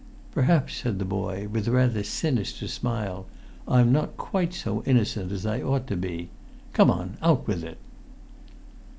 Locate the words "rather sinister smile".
1.71-3.27